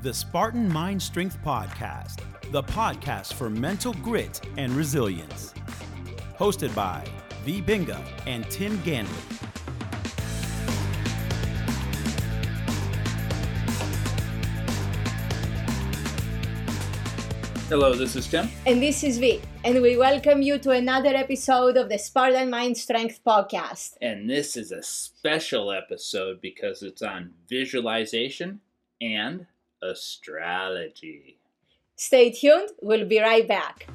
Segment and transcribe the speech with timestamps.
[0.00, 2.20] the Spartan Mind Strength Podcast,
[2.52, 5.52] the podcast for mental grit and resilience.
[6.38, 7.04] Hosted by
[7.44, 7.60] V.
[7.60, 9.08] Binga and Tim Ganley.
[17.68, 18.48] Hello, this is Tim.
[18.66, 22.76] And this is V, and we welcome you to another episode of the Spartan Mind
[22.76, 23.96] Strength Podcast.
[24.00, 28.60] And this is a special episode because it's on visualization
[29.00, 29.46] and
[29.82, 31.38] astrology.
[31.96, 33.88] Stay tuned, we'll be right back.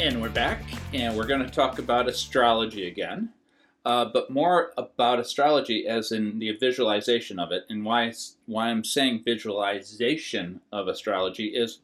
[0.00, 0.62] And we're back,
[0.92, 3.30] and we're going to talk about astrology again,
[3.84, 7.64] uh, but more about astrology as in the visualization of it.
[7.68, 8.12] And why,
[8.46, 11.78] why I'm saying visualization of astrology is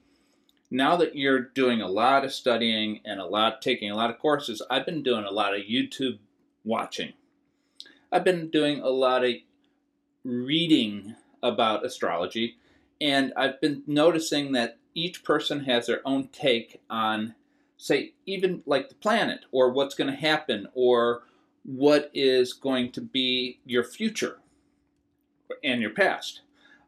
[0.70, 4.18] now that you're doing a lot of studying and a lot taking a lot of
[4.18, 6.18] courses, I've been doing a lot of YouTube
[6.64, 7.14] watching.
[8.12, 9.34] I've been doing a lot of
[10.24, 12.56] reading about astrology,
[13.00, 17.34] and I've been noticing that each person has their own take on,
[17.76, 21.22] say, even like the planet or what's going to happen or
[21.64, 24.38] what is going to be your future
[25.62, 26.40] and your past,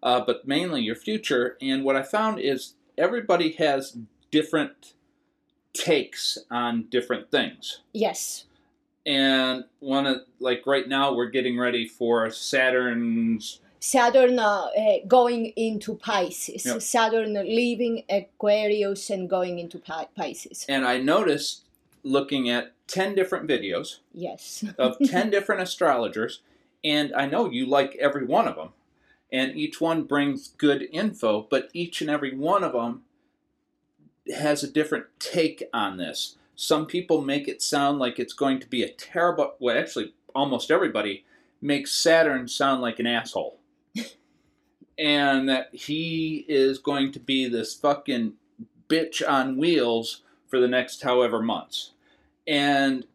[0.03, 1.57] uh, but mainly your future.
[1.61, 2.75] And what I found is
[3.11, 3.97] everybody has
[4.31, 4.93] different
[5.73, 7.81] takes on different things.
[7.93, 8.45] Yes.
[9.07, 15.47] And one of like right now we're getting ready for Saturn's Saturn uh, uh, going
[15.57, 16.67] into Pisces.
[16.67, 16.83] Yep.
[16.83, 20.67] Saturn leaving Aquarius and going into Pi- Pisces.
[20.69, 21.63] and I noticed
[22.03, 24.65] looking at 10 different videos Yes.
[24.79, 26.41] of 10 different astrologers
[26.85, 28.71] and I know you like every one of them
[29.33, 33.03] and each one brings good info but each and every one of them
[34.33, 36.37] has a different take on this.
[36.55, 40.71] Some people make it sound like it's going to be a terrible well actually almost
[40.71, 41.25] everybody
[41.61, 43.59] makes saturn sound like an asshole.
[44.99, 48.35] And that he is going to be this fucking
[48.87, 51.93] bitch on wheels for the next however months.
[52.47, 53.07] And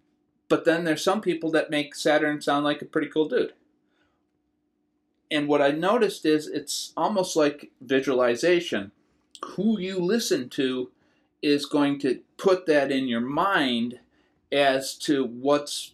[0.47, 3.53] but then there's some people that make saturn sound like a pretty cool dude
[5.31, 8.91] and what I noticed is it's almost like visualization.
[9.43, 10.91] Who you listen to
[11.41, 13.99] is going to put that in your mind
[14.51, 15.93] as to what's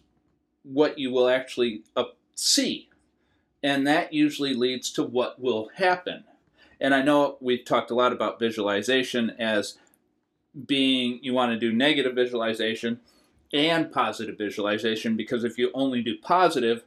[0.64, 2.04] what you will actually uh,
[2.34, 2.88] see,
[3.62, 6.24] and that usually leads to what will happen.
[6.80, 9.78] And I know we've talked a lot about visualization as
[10.66, 13.00] being you want to do negative visualization
[13.52, 16.84] and positive visualization because if you only do positive,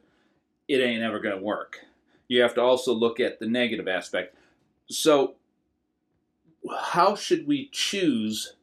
[0.68, 1.86] it ain't ever going to work
[2.28, 4.36] you have to also look at the negative aspect.
[4.90, 5.36] So,
[6.94, 8.54] how should we choose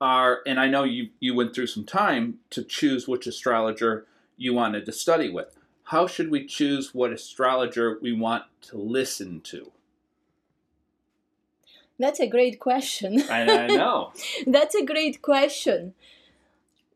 [0.00, 0.40] our?
[0.46, 4.06] And I know you you went through some time to choose which astrologer
[4.36, 5.56] you wanted to study with.
[5.84, 9.70] How should we choose what astrologer we want to listen to?
[11.98, 13.22] That's a great question.
[13.30, 14.12] I, I know.
[14.46, 15.94] That's a great question.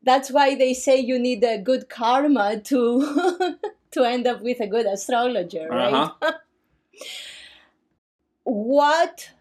[0.03, 3.57] That's why they say you need a good karma to
[3.91, 5.93] to end up with a good astrologer, right?
[5.93, 6.31] Uh-huh.
[8.43, 9.31] what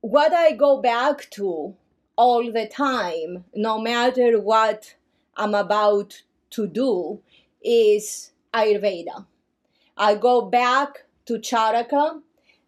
[0.00, 1.74] what I go back to
[2.16, 4.94] all the time, no matter what
[5.36, 7.20] I'm about to do,
[7.62, 9.26] is Ayurveda.
[9.96, 12.20] I go back to Charaka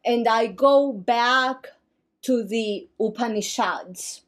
[0.05, 1.69] and I go back
[2.23, 4.23] to the Upanishads.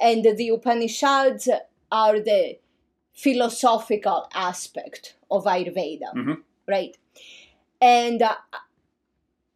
[0.00, 1.48] And the Upanishads
[1.90, 2.58] are the
[3.16, 6.42] philosophical aspect of Ayurveda, Mhm.
[6.68, 6.96] right?
[7.80, 8.36] And uh,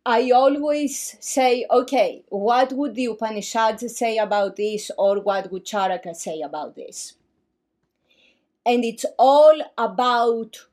[0.05, 6.17] I always say, okay, what would the Upanishads say about this, or what would Charaka
[6.17, 7.15] say about this?
[8.65, 10.67] And it's all about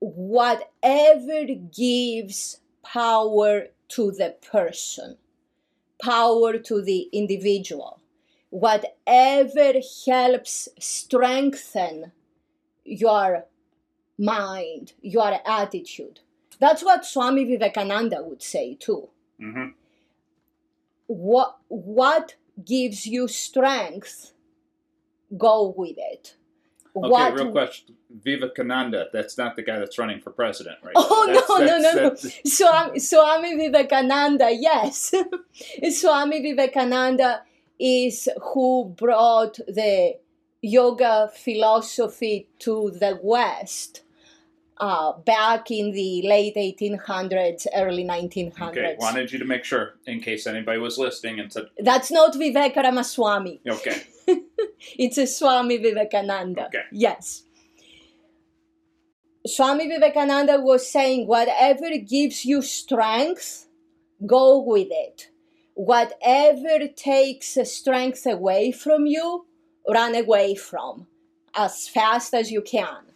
[0.00, 1.44] whatever
[1.74, 5.18] gives power to the person,
[6.02, 8.00] power to the individual,
[8.52, 12.12] whatever helps strengthen
[12.84, 13.46] your
[14.18, 16.20] mind, your attitude.
[16.60, 19.08] That's what Swami Vivekananda would say too.
[19.40, 19.68] hmm
[21.06, 24.32] What what gives you strength?
[25.36, 26.36] Go with it.
[26.94, 27.96] Okay, what real question.
[28.10, 31.24] Vivekananda, that's not the guy that's running for president right Oh.
[31.26, 32.08] That's- no, no, that's- no, no.
[32.10, 35.14] that's- Swami, Swami Vivekananda, yes.
[36.00, 37.42] Swami Vivekananda
[37.78, 40.14] is who brought the
[40.60, 44.02] yoga philosophy to the West
[44.78, 48.68] uh, back in the late 1800s, early 1900s.
[48.68, 52.34] Okay, wanted you to make sure in case anybody was listening and said, That's not
[52.34, 53.60] Vivek Ramaswamy.
[53.68, 54.02] okay.
[54.98, 56.66] it's a Swami Vivekananda.
[56.66, 56.84] Okay.
[56.90, 57.44] Yes.
[59.46, 63.66] Swami Vivekananda was saying, whatever gives you strength,
[64.24, 65.28] go with it.
[65.74, 69.46] Whatever takes strength away from you,
[69.88, 71.06] run away from
[71.54, 73.06] as fast as you can.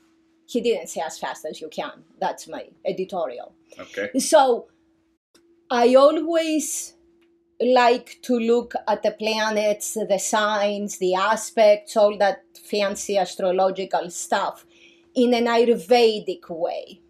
[0.46, 2.04] He didn't say as fast as you can.
[2.20, 3.52] That's my editorial.
[3.78, 4.18] Okay.
[4.18, 4.68] So
[5.70, 6.94] I always
[7.60, 14.64] like to look at the planets, the signs, the aspects, all that fancy astrological stuff
[15.14, 17.00] in an Ayurvedic way.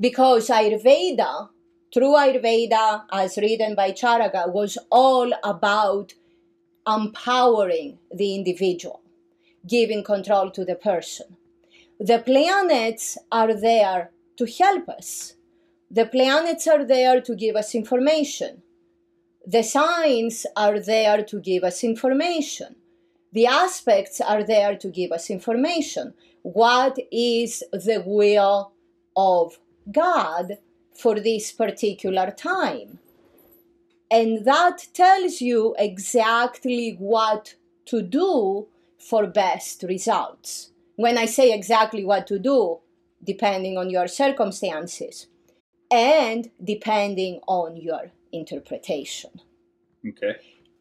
[0.00, 1.50] Because Ayurveda,
[1.92, 6.14] through Ayurveda, as written by Charaka, was all about
[6.86, 9.02] empowering the individual,
[9.66, 11.36] giving control to the person.
[12.00, 15.34] The planets are there to help us.
[15.90, 18.62] The planets are there to give us information.
[19.46, 22.76] The signs are there to give us information.
[23.32, 26.14] The aspects are there to give us information.
[26.42, 28.72] What is the will
[29.16, 29.58] of
[29.90, 30.58] God
[30.94, 32.98] for this particular time?
[34.10, 37.54] And that tells you exactly what
[37.86, 38.68] to do
[38.98, 40.70] for best results.
[40.96, 42.80] When I say exactly what to do,
[43.24, 45.28] depending on your circumstances
[45.90, 49.30] and depending on your interpretation.
[50.06, 50.36] Okay.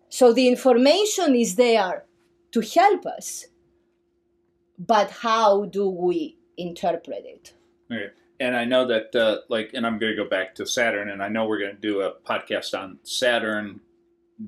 [0.09, 2.05] So the information is there
[2.51, 3.45] to help us,
[4.77, 7.53] but how do we interpret it?
[7.91, 8.11] Okay.
[8.41, 11.21] And I know that, uh, like, and I'm going to go back to Saturn, and
[11.21, 13.81] I know we're going to do a podcast on Saturn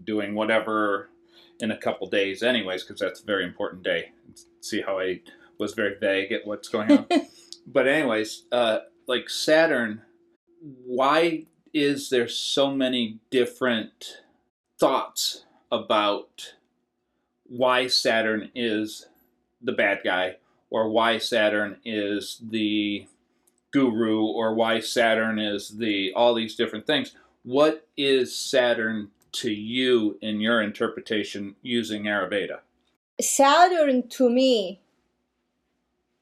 [0.03, 1.11] doing whatever
[1.59, 4.09] in a couple days, anyways, because that's a very important day.
[4.61, 5.21] See how I
[5.59, 7.05] was very vague at what's going on.
[7.67, 10.01] but, anyways, uh, like Saturn,
[10.59, 14.23] why is there so many different
[14.79, 16.55] thoughts about
[17.43, 19.05] why Saturn is
[19.61, 20.37] the bad guy
[20.71, 23.05] or why Saturn is the
[23.73, 27.13] guru or why Saturn is the all these different things.
[27.43, 32.59] What is Saturn to you in your interpretation using Ayurveda?
[33.19, 34.79] Saturn to me,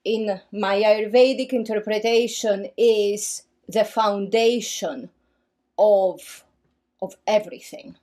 [0.04, 5.10] in my Ayurvedic interpretation, is the foundation
[5.78, 6.44] of
[7.02, 7.96] of everything.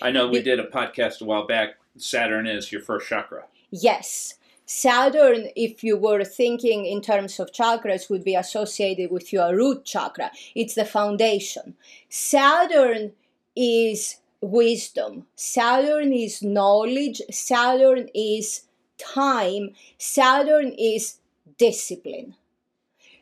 [0.00, 1.74] I know we did a podcast a while back.
[1.96, 3.44] Saturn is your first chakra.
[3.70, 4.37] Yes,
[4.70, 9.86] Saturn, if you were thinking in terms of chakras, would be associated with your root
[9.86, 10.30] chakra.
[10.54, 11.74] It's the foundation.
[12.10, 13.12] Saturn
[13.56, 15.26] is wisdom.
[15.34, 17.22] Saturn is knowledge.
[17.30, 18.64] Saturn is
[18.98, 19.70] time.
[19.96, 21.16] Saturn is
[21.56, 22.34] discipline.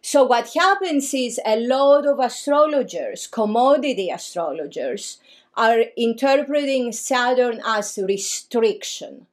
[0.03, 5.19] So, what happens is a lot of astrologers, commodity astrologers,
[5.57, 9.27] are interpreting Saturn as restriction,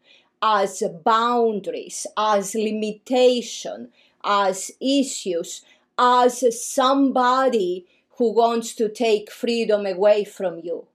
[0.44, 3.88] as boundaries, as limitation,
[4.25, 5.62] as issues,
[5.98, 7.88] as somebody
[8.18, 10.86] who wants to take freedom away from you.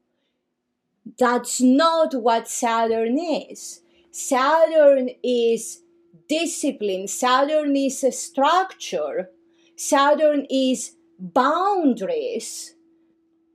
[1.19, 3.81] That's not what Saturn is.
[4.11, 5.81] Saturn is
[6.29, 9.31] discipline, Saturn is a structure,
[9.77, 12.75] Saturn is boundaries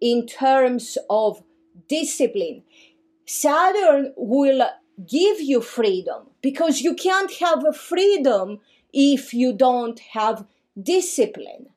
[0.01, 1.43] in terms of
[1.87, 2.63] discipline.
[3.25, 4.67] Saturn will
[5.07, 8.59] give you freedom because you can't have a freedom
[8.93, 10.45] if you don't have
[10.81, 11.67] discipline.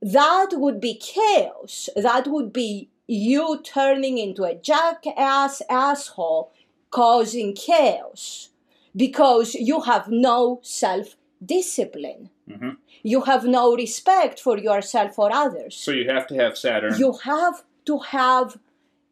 [0.00, 1.88] That would be chaos.
[1.96, 6.52] That would be you turning into a jackass asshole
[6.90, 8.50] causing chaos
[8.94, 12.30] because you have no self discipline.
[12.48, 12.70] hmm
[13.02, 16.98] You have no respect for yourself or others So you have to have Saturn.
[16.98, 18.58] you have to have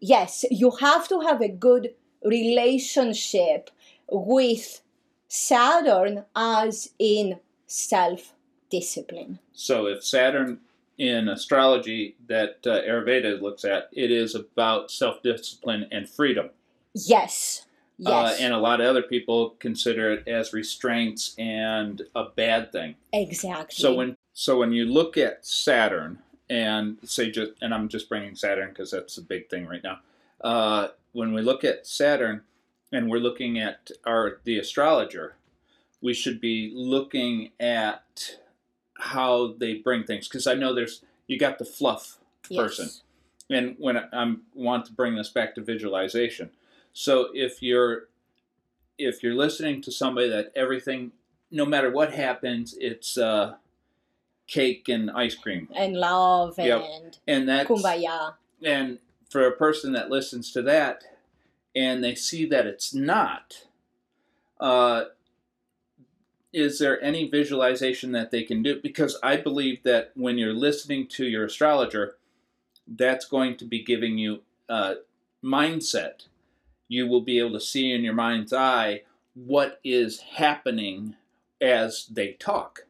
[0.00, 1.85] yes you have to have a good
[2.26, 3.71] relationship
[4.11, 4.80] with
[5.28, 8.33] saturn as in self
[8.71, 10.59] discipline So if Saturn
[10.99, 16.50] in astrology that uh, Ayurveda looks at, it is about self-discipline and freedom.
[16.95, 17.66] yes
[17.99, 22.73] yes Uh, and a lot of other people consider it as restraints and a bad
[22.73, 22.95] thing.
[23.12, 26.18] exactly So when so when you look at Saturn
[26.50, 29.99] and say just and I'm just bringing Saturn because that's a big thing right now.
[30.40, 32.43] Uh, when we look at Saturn
[32.93, 35.37] and we're looking at our the astrologer,
[36.02, 38.37] we should be looking at
[38.99, 40.28] how they bring things.
[40.28, 42.61] Because I know there's you got the fluff yes.
[42.61, 42.90] person.
[43.49, 46.50] And when I I'm, want to bring this back to visualization.
[46.93, 48.09] So if you're
[48.99, 51.12] if you're listening to somebody that everything
[51.50, 53.55] no matter what happens it's uh,
[54.47, 55.69] cake and ice cream.
[55.75, 56.83] And love Yep.
[56.83, 58.35] and and that's kumbaya.
[58.62, 58.99] And
[59.30, 61.04] for a person that listens to that
[61.75, 63.64] and they see that it's not
[64.61, 65.06] Uh,
[66.52, 68.80] is there any visualization that they can do?
[68.80, 72.16] Because I believe that when you're listening to your astrologer,
[72.88, 74.40] that's going to be giving you
[75.45, 76.26] mindset.
[76.88, 79.02] You will be able to see in your mind's eye
[79.35, 81.16] what is happening
[81.61, 82.87] as they talk.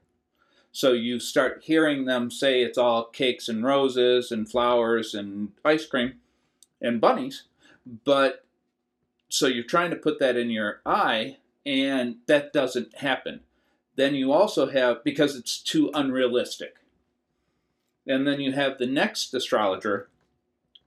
[0.73, 5.87] So you start hearing them say it's all cakes and roses and flowers and ice
[5.87, 6.14] cream
[6.80, 7.45] and bunnies,
[8.04, 8.45] but
[9.28, 13.40] so you're trying to put that in your eye and that doesn't happen.
[13.97, 16.76] Then you also have, because it's too unrealistic.
[18.06, 20.09] And then you have the next astrologer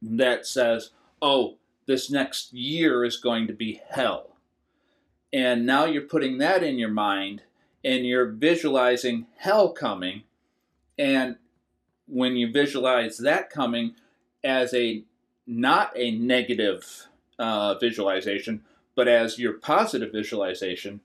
[0.02, 0.92] that says,
[1.22, 4.38] oh, this next year is going to be hell.
[5.34, 7.44] And now you're putting that in your mind
[7.84, 10.24] and you're visualizing hell coming.
[10.98, 11.38] And
[12.08, 13.96] when you visualize that coming
[14.44, 15.04] as a
[15.50, 17.08] not a negative
[17.40, 18.62] uh, visualization,
[18.96, 21.02] but as your positive visualization,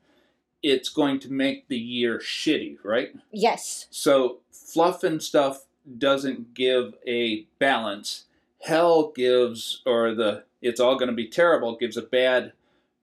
[0.62, 3.14] it's going to make the year shitty, right?
[3.32, 3.86] Yes.
[3.90, 5.64] So fluff and stuff
[5.98, 8.24] doesn't give a balance.
[8.62, 12.52] Hell gives, or the it's all going to be terrible gives a bad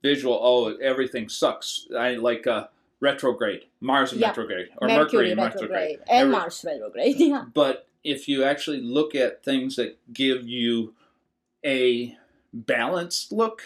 [0.01, 0.39] visual.
[0.41, 1.87] Oh, everything sucks.
[1.95, 2.67] I like uh,
[2.99, 4.27] retrograde, Mars Yeah.
[4.29, 5.99] retrograde, or Mercury, Mercury, retrograde, retrograde.
[5.99, 7.15] and Every- Mars retrograde.
[7.19, 7.45] Yeah.
[7.53, 10.95] But if you actually look at things that give you
[11.65, 12.17] a
[12.53, 13.61] balanced look,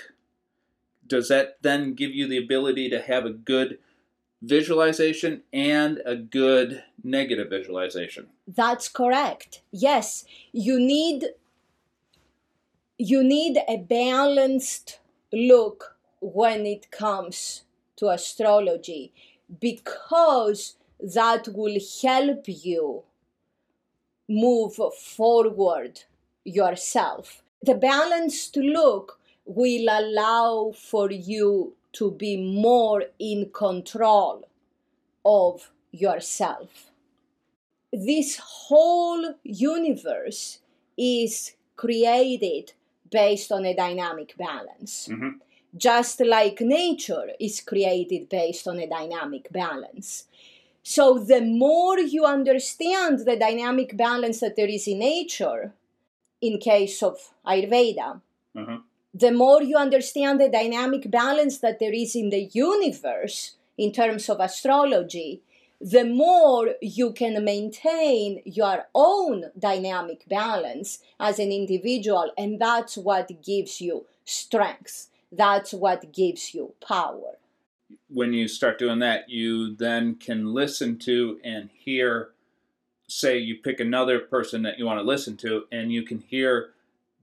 [1.07, 3.79] does that then give you the ability to have a good
[4.41, 8.27] visualization and a good negative visualization?
[8.47, 9.61] That's correct.
[9.71, 11.25] Yes, you need
[12.97, 14.99] you need a balanced
[15.33, 17.63] look when it comes
[17.97, 19.11] to astrology
[19.59, 23.03] because that will help you
[24.27, 26.03] move forward
[26.43, 27.43] yourself.
[27.65, 34.47] The balanced look will allow for you to be more in control
[35.25, 36.91] of yourself.
[37.91, 40.59] This whole universe
[40.95, 42.73] is created
[43.09, 45.07] based on a dynamic balance.
[45.07, 45.39] Mhm.
[45.75, 50.25] Just like nature is created based on a dynamic balance.
[50.83, 55.73] So, the more you understand the dynamic balance that there is in nature,
[56.47, 58.21] in case of Ayurveda,
[58.55, 58.83] Mhm.
[59.13, 64.29] the more you understand the dynamic balance that there is in the universe in terms
[64.29, 65.41] of astrology,
[65.81, 73.41] the more you can maintain your own dynamic balance as an individual, and that's what
[73.41, 75.09] gives you strength.
[75.31, 77.37] That's what gives you power.
[78.09, 82.31] When you start doing that, you then can listen to and hear.
[83.07, 86.71] Say you pick another person that you want to listen to, and you can hear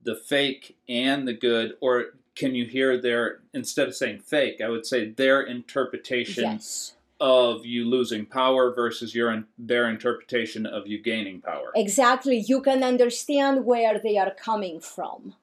[0.03, 4.69] the fake and the good, or can you hear their instead of saying fake, I
[4.69, 10.99] would say their interpretation Yes, of you losing power versus your their interpretation of you
[11.03, 11.71] gaining power.
[11.75, 12.39] exactly.
[12.47, 15.35] You can understand where they are coming from.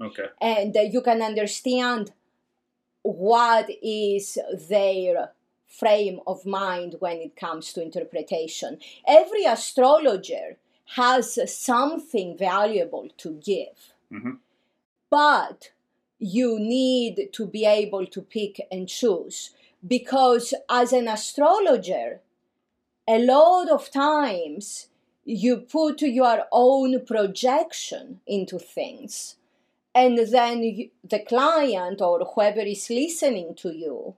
[0.00, 0.26] Okay.
[0.42, 2.12] and uh, you can understand
[3.02, 4.36] what is
[4.68, 5.30] their
[5.66, 8.78] frame of mind when it comes to interpretation.
[9.06, 10.56] Every astrologer
[10.94, 14.38] has something valuable to give, Mhm.
[15.10, 15.72] but
[16.18, 19.50] you need to be able to pick and choose
[19.86, 22.20] because as an astrologer,
[23.06, 24.88] a lot of times
[25.24, 29.36] you put your own projection into things
[29.94, 34.14] and then the client or whoever is listening to you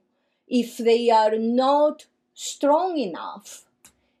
[0.49, 3.65] if they are not strong enough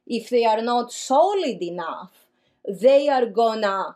[0.05, 2.25] if they are not solid enough
[2.67, 3.95] they are gonna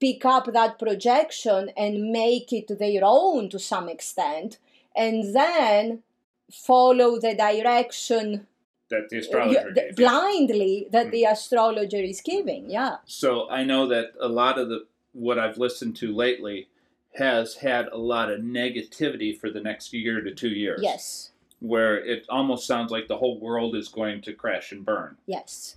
[0.00, 4.58] pick up that projection and make it their own to some extent
[4.96, 6.02] and then
[6.50, 8.46] follow the direction
[8.90, 11.12] That the astrologer gave blindly that hmm.
[11.12, 12.96] the astrologer is giving yeah.
[13.06, 16.68] So I know that a lot of the what I've listened to lately
[17.14, 20.80] has had a lot of negativity for the next year to two years.
[20.82, 21.31] yes
[21.62, 25.16] Where it almost sounds like the whole world is going to crash and burn.
[25.26, 25.76] yes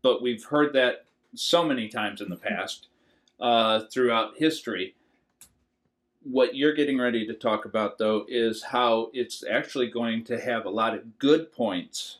[0.00, 2.86] But we've heard that so many times in the past
[3.40, 4.94] uh, throughout history.
[6.22, 10.64] What you're getting ready to talk about, though, is how it's actually going to have
[10.64, 12.18] a lot of good points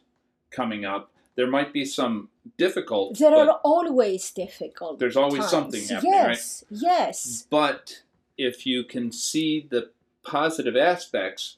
[0.51, 1.11] coming up.
[1.37, 2.29] There might be some
[2.59, 4.99] difficult, There are always difficult.
[4.99, 5.51] There's always times.
[5.51, 6.29] something happening, right?
[6.37, 8.03] yes, Yes, But
[8.37, 9.91] if you can see the
[10.25, 11.57] positive aspects,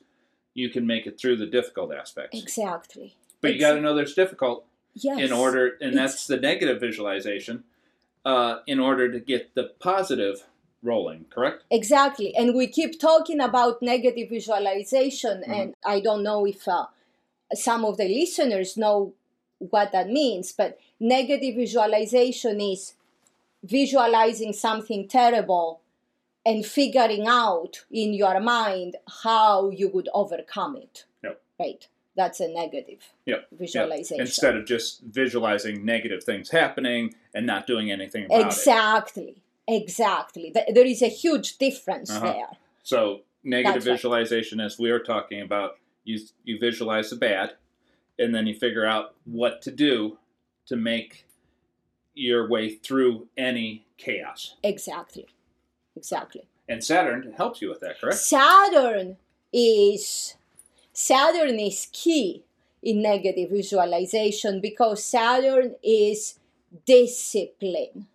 [0.57, 2.39] you can make it through the difficult aspects.
[2.43, 3.15] exactly.
[3.41, 5.21] But you got to know there's difficult Yes.
[5.21, 7.65] in order, and It's- that's the negative visualization.
[8.25, 10.37] Uh, in order to get the positive
[10.83, 11.63] rolling, correct?
[11.71, 12.35] Exactly.
[12.35, 15.53] And we keep talking about negative visualization, Mm-hmm.
[15.59, 16.87] and I don't know if uh,
[17.55, 19.13] some of the listeners know
[19.75, 22.95] what that means, but negative visualization is
[23.63, 25.81] visualizing something terrible
[26.47, 31.05] and figuring out in your mind how you would overcome it.
[31.25, 31.43] Yep.
[31.61, 31.89] Right?
[32.17, 33.49] That's a negative Yep.
[33.51, 33.59] Yep.
[33.61, 34.21] visualization.
[34.21, 38.47] Instead of just visualizing negative things happening and not doing anything about it.
[38.47, 39.43] Exactly.
[39.69, 40.53] Exactly.
[40.55, 42.33] There is a huge difference Uh-huh.
[42.33, 42.49] there.
[42.85, 43.93] So negative That's right.
[43.95, 47.55] visualization, as we are talking about, you you visualize the bad,
[48.19, 50.19] and then you figure out what to do
[50.67, 51.25] to make
[52.15, 54.55] your way through any chaos.
[54.63, 55.27] Exactly.
[55.97, 56.47] Exactly.
[56.69, 58.19] And Saturn helps you with that, correct?
[58.19, 59.17] Saturn
[59.53, 60.35] is
[60.93, 62.45] Saturn is key
[62.83, 66.39] in negative visualization because Saturn is
[66.85, 68.07] discipline.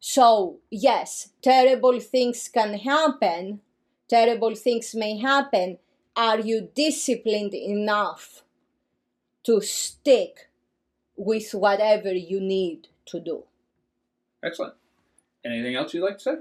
[0.00, 3.60] So, yes, terrible things can happen,
[4.08, 5.78] terrible things may happen.
[6.14, 8.42] Are you disciplined enough
[9.44, 10.48] to stick
[11.16, 13.44] with whatever you need to do?
[14.42, 14.74] Excellent.
[15.44, 16.36] Anything else you'd like to say?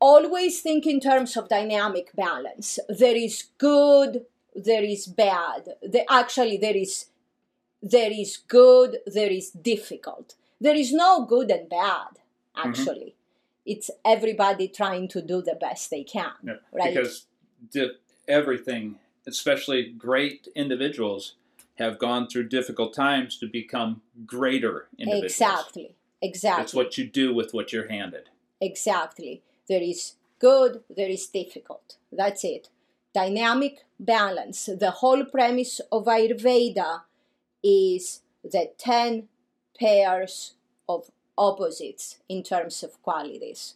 [0.00, 2.78] Always think in terms of dynamic balance.
[2.88, 5.74] There is good, there is bad.
[5.82, 7.06] The, actually, there is
[7.82, 10.34] there is good, there is difficult.
[10.60, 12.18] There is no good and bad.
[12.56, 12.68] Mm-hmm.
[12.68, 13.14] Actually,
[13.64, 16.32] it's everybody trying to do the best they can.
[16.42, 16.94] Yeah, Right.
[16.94, 17.26] Because
[17.72, 17.92] di-
[18.28, 21.36] everything, especially great individuals,
[21.76, 25.32] have gone through difficult times to become greater individuals.
[25.32, 25.94] Exactly.
[26.20, 26.62] Exactly.
[26.62, 28.28] That's what you do with what you're handed.
[28.60, 29.42] Exactly.
[29.70, 31.96] There is good, there is difficult.
[32.10, 32.68] That's it.
[33.14, 34.66] Dynamic balance.
[34.66, 37.02] The whole premise of Ayurveda
[37.62, 39.28] is the 10
[39.78, 40.54] pairs
[40.88, 43.74] of opposites in terms of qualities.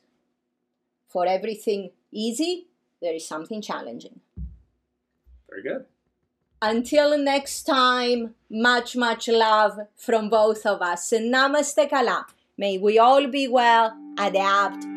[1.07, 2.67] For everything easy,
[3.01, 4.19] there is something challenging.
[5.49, 5.85] Very good.
[6.61, 11.13] Until next time, much, much love from both of us.
[11.13, 12.27] Namaste Kala.
[12.59, 14.85] May we all be well, adapt,